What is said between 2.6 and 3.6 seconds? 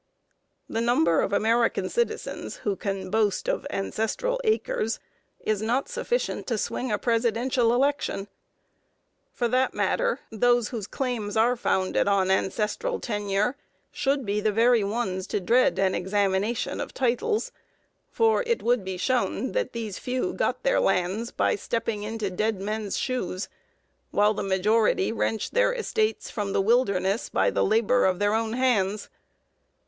who can boast